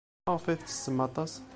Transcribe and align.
Maɣef 0.25 0.45
ay 0.45 0.57
tettessem 0.57 0.97
aṭas? 1.07 1.33